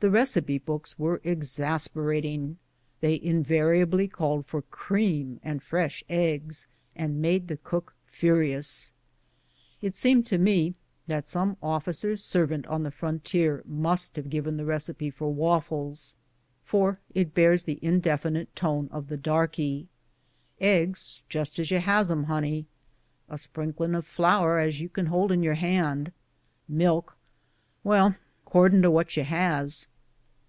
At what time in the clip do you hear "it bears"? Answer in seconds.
17.14-17.64